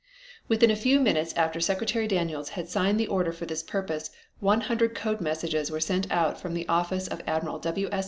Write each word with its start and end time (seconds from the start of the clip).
Within 0.47 0.71
a 0.71 0.75
few 0.75 0.99
minutes 0.99 1.31
after 1.33 1.59
Secretary 1.59 2.07
Daniels 2.07 2.49
had 2.57 2.67
signed 2.67 2.99
the 2.99 3.05
order 3.05 3.31
for 3.31 3.45
this 3.45 3.61
purpose 3.61 4.09
one 4.39 4.61
hundred 4.61 4.95
code 4.95 5.21
messages 5.21 5.69
were 5.69 5.79
sent 5.79 6.11
out 6.11 6.41
from 6.41 6.55
the 6.55 6.67
office 6.67 7.07
of 7.07 7.21
Admiral 7.27 7.59
W. 7.59 7.87
S. 7.91 7.99